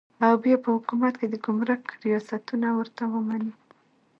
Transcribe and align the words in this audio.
او 0.25 0.33
بیا 0.43 0.55
په 0.63 0.69
حکومت 0.75 1.13
کې 1.19 1.27
د 1.29 1.35
ګمرک 1.45 1.83
ریاستونه 2.03 2.67
ورته 2.77 3.03
ومني. 3.11 3.53